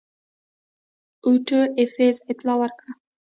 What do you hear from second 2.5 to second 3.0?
ورکړه.